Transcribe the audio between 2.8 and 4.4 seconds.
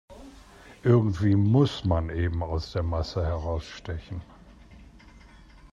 Masse herausstechen.